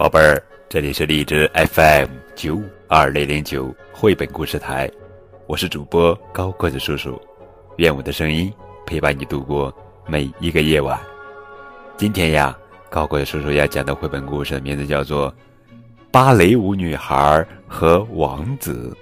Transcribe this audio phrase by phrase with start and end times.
[0.00, 2.58] 宝贝儿，这里是荔枝 FM 九
[2.88, 4.90] 二零零九绘本故事台，
[5.46, 7.20] 我是主播高个子叔叔，
[7.76, 8.50] 愿我的声音
[8.86, 9.70] 陪伴你度过
[10.06, 10.98] 每一个夜晚。
[11.98, 12.56] 今天呀，
[12.88, 15.30] 高个子叔叔要讲的绘本故事名字叫做
[16.10, 18.96] 《芭蕾舞女孩和王子》，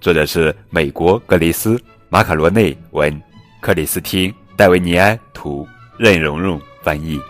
[0.00, 1.76] 作者是美国格雷斯·
[2.08, 3.22] 马卡罗内文，
[3.60, 5.64] 克里斯汀·戴维尼埃图，
[5.96, 7.20] 任蓉蓉翻译。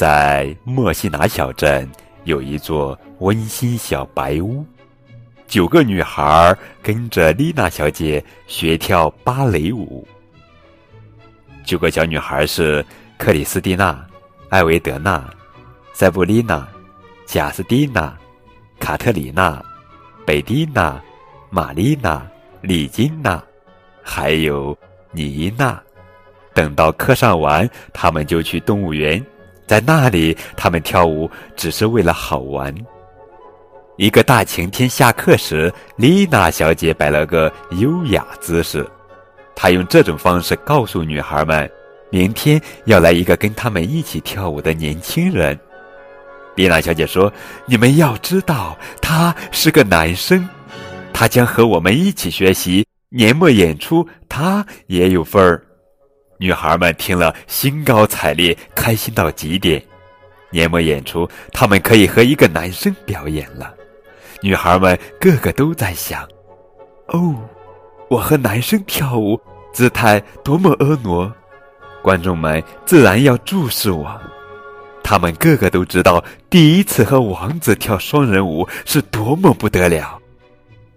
[0.00, 1.86] 在莫西拿小镇
[2.24, 4.64] 有一座温馨小白屋，
[5.46, 10.08] 九个女孩跟着丽娜小姐学跳芭蕾舞。
[11.66, 12.82] 九个小女孩是
[13.18, 14.02] 克里斯蒂娜、
[14.48, 15.22] 艾维德娜、
[15.92, 16.66] 塞布丽娜、
[17.26, 18.16] 贾斯蒂娜、
[18.78, 19.62] 卡特里娜、
[20.24, 20.98] 贝蒂娜、
[21.50, 22.26] 玛丽娜、
[22.62, 23.38] 李金娜，
[24.02, 24.74] 还有
[25.10, 25.78] 妮娜。
[26.54, 29.22] 等到课上完，他们就去动物园。
[29.70, 32.74] 在那里，他们跳舞只是为了好玩。
[33.98, 38.84] 一个大晴天下课时，丽娜小姐摆了个优雅姿势，
[39.54, 41.70] 她用这种方式告诉女孩们，
[42.10, 45.56] 明天要来一个跟他们一起跳舞的年轻人。
[46.56, 47.32] 丽娜小姐说
[47.64, 50.48] ：“你们要知道，他是个男生，
[51.12, 55.64] 他将和我们一起学习年末演出，他也有份儿。”
[56.40, 59.82] 女孩们听了，兴高采烈，开心到极点。
[60.48, 63.74] 年末演出，她们可以和一个男生表演了。
[64.40, 66.26] 女孩们个个都在想
[67.12, 67.36] ：“哦，
[68.08, 69.38] 我和男生跳舞，
[69.70, 71.30] 姿态多么婀娜！”
[72.00, 74.18] 观众们自然要注视我。
[75.04, 80.18] 他们个个都知道，第一次和王子跳双人舞是多么不得了。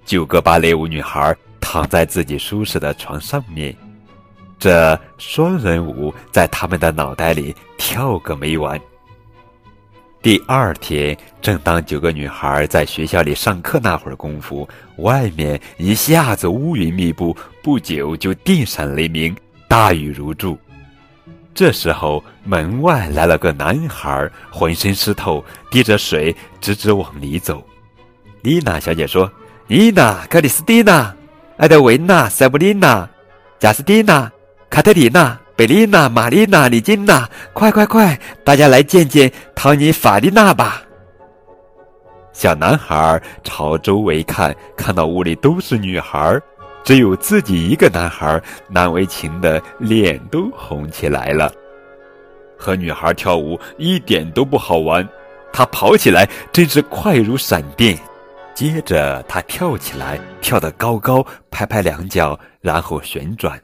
[0.06, 3.76] 九个芭蕾舞女孩躺在自己舒适的床上面。
[4.64, 8.80] 这双人舞在他们的脑袋里跳个没完。
[10.22, 14.66] 第二天，正当九个女孩在学校里上课那会儿功夫，
[15.00, 19.36] 外面一下子乌云密布，不久就电闪雷鸣，
[19.68, 20.58] 大雨如注。
[21.54, 27.62] 这时候，门外来了个男孩，浑身湿透，滴着水，直直往里走。
[28.44, 29.30] 丽娜小姐说
[29.68, 31.14] ：“丽娜、克里斯蒂娜、
[31.58, 33.10] 艾德维娜、塞布丽娜、
[33.60, 34.32] 贾斯蒂娜。”
[34.74, 40.82] 卡特里娜、贝丽娜、玛丽娜、李金娜，快快快，大家来见见唐尼法丽娜吧！
[42.32, 46.42] 小男孩朝周围看，看到屋里都是女孩，
[46.84, 51.54] 只有自己一个男孩，难为情的脸都红起来了。
[52.58, 55.08] 和女孩跳舞一点都不好玩，
[55.52, 57.96] 他跑起来真是快如闪电。
[58.56, 63.62] 接着他跳起来，跳得高高，拍拍两脚，然后旋转。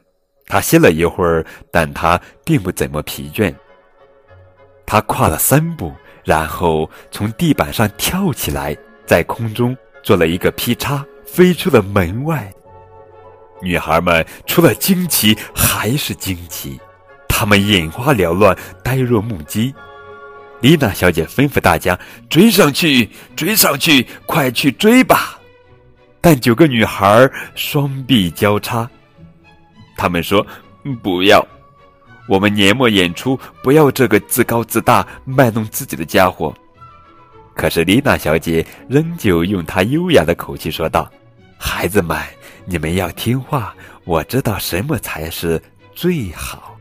[0.50, 3.54] 他歇了一会儿，但他并不怎么疲倦。
[4.84, 5.94] 他跨了三步，
[6.24, 12.52] 然后从地板上跳起来，在空中做了一个劈叉，飞出了门外。
[13.62, 16.80] 女孩们除了惊奇还是惊奇，
[17.28, 19.72] 她们眼花缭乱，呆若木鸡。
[20.60, 21.96] 丽娜小姐吩咐大家
[22.28, 25.38] 追上去，追上去，快去追吧！
[26.20, 28.90] 但九个女孩双臂交叉。
[30.00, 30.44] 他们说
[31.02, 31.46] ：“不要，
[32.26, 36.54] 我们年末演出不要这个自高自大、卖弄自己的家伙。”
[37.54, 41.06] 可是丽娜小姐仍旧用她优雅的口气说道
[41.60, 42.16] ：“孩子们，
[42.64, 43.74] 你们要听话，
[44.04, 45.60] 我知道什么才是
[45.94, 46.78] 最好。”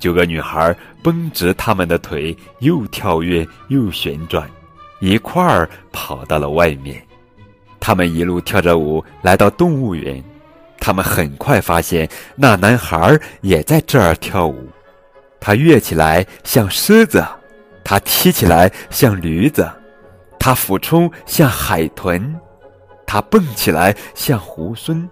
[0.00, 4.50] 九个女孩绷直她们的腿，又跳跃又旋转，
[4.98, 7.00] 一块儿跑到了外面。
[7.78, 10.20] 他们一路跳着舞来到动物园。
[10.88, 14.70] 他们很快发现，那男孩也在这儿跳舞。
[15.38, 17.22] 他跃起来像狮子，
[17.84, 19.70] 他踢起来像驴子，
[20.38, 22.34] 他俯冲像海豚，
[23.06, 25.06] 他蹦起来像猢狲。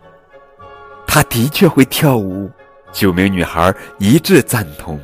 [1.07, 2.51] 他的确会跳舞，
[2.91, 4.99] 九名女孩一致赞同。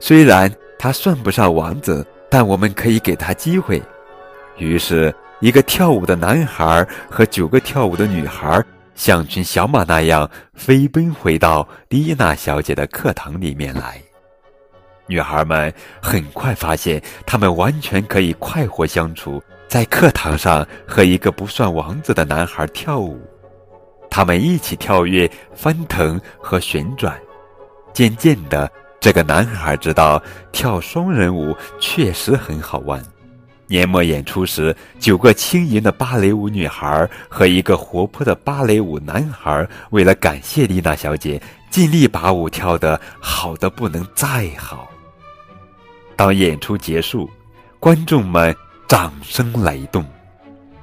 [0.00, 3.80] 虽然他算不上王子，但我们可以给他机会。
[4.56, 8.60] 于是，一个跳舞的男孩和九个跳舞的女孩。
[8.98, 14.02] 像群小马那样飞奔回到丽娜小姐的课堂里面来。
[15.06, 15.72] 女孩们
[16.02, 23.22] 很快发现，她们完全可以快活相处，在课堂上和一个不算王子的男孩跳舞。
[24.10, 27.16] 他们一起跳跃、翻腾和旋转。
[27.92, 28.68] 渐渐的，
[28.98, 33.00] 这个男孩知道跳双人舞确实很好玩。
[33.70, 44.88] 年末演出时，九个轻盈的芭蕾舞女孩和一个活泼的芭蕾舞男孩，为了感谢丽娜小姐，尽力把舞跳得好的不能再好。
[46.16, 47.30] 当演出结束，
[47.78, 48.56] 观众们
[48.88, 50.02] 掌声雷动。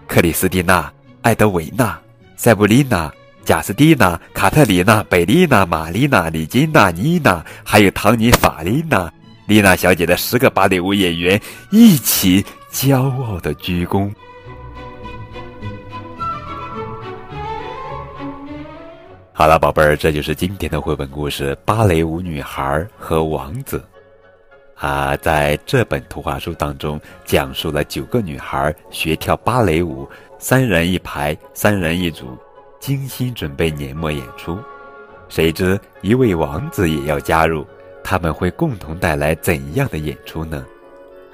[0.07, 0.91] 克里斯蒂娜、
[1.23, 1.99] 艾德维娜、
[2.38, 3.11] 塞布丽娜、
[3.43, 9.11] 贾斯蒂娜、卡特里娜、贝丽娜、玛丽娜、李金娜、妮娜，还有唐尼、法丽娜、
[9.47, 11.41] 丽娜小姐的十个芭蕾舞演员
[11.71, 12.45] 一起
[12.75, 14.13] 骄傲的鞠躬。
[19.31, 23.81] 好了，宝贝儿，这就是今天的绘本故事《芭蕾舞女孩和王子》。
[24.86, 30.06] 啊，在这本图画书当中，讲述了九个女孩学跳芭蕾舞，
[30.38, 32.38] 三人一排，三人一组，
[32.81, 34.60] 精心准备年末演出。
[35.30, 37.66] 谁知一位王子也要加入，
[38.04, 40.66] 他们会共同带来怎样的演出呢？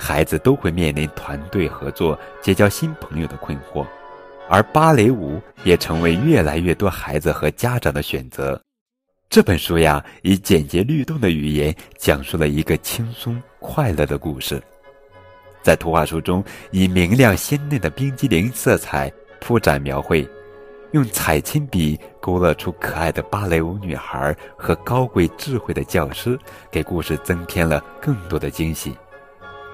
[0.01, 3.86] 孩子都会面临团队合作、结交新朋友的困惑。
[4.50, 8.59] 而芭蕾舞也成为越来越多孩子和家长的选择。
[9.30, 14.59] 这本书呀，以简洁律动的语言讲述了一个轻松快乐的故事。
[15.62, 19.09] 在图画书中，以明亮鲜嫩的冰激凌色彩
[19.39, 20.27] 铺展描绘，
[20.94, 26.38] 用彩铅笔勾勒出可爱的芭蕾舞女孩和高贵智慧的教师，
[26.71, 28.94] 给故事增添了更多的惊喜。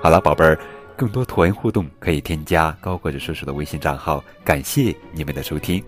[0.01, 0.57] 好了，宝贝儿。
[0.95, 4.23] 更多图文互动可以添加高个子叔叔的微信账号。
[4.43, 5.83] 感谢你们的收听。